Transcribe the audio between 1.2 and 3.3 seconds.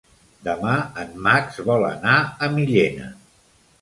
Max vol anar a Millena.